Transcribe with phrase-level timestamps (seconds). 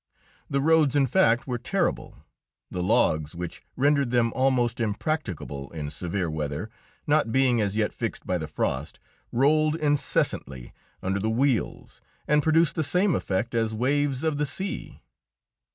[0.49, 2.25] The roads, in fact, were terrible;
[2.71, 6.71] the logs, which rendered them almost impracticable in severe weather,
[7.05, 8.99] not being as yet fixed by the frost,
[9.31, 15.03] rolled incessantly under the wheels, and produced the same effect as waves of the sea.